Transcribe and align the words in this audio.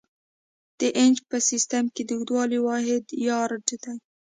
د 0.79 0.81
انچ 1.01 1.17
په 1.29 1.37
سیسټم 1.49 1.85
کې 1.95 2.03
د 2.05 2.09
اوږدوالي 2.15 2.59
واحد 2.67 3.03
یارډ 3.27 3.63
دی. 3.83 3.95